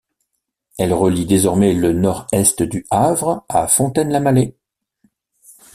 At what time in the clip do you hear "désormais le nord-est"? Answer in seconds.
1.27-2.63